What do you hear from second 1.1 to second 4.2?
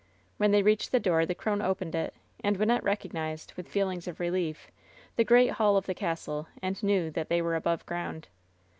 the crone opened it, and Wynnette recognized, with feelings of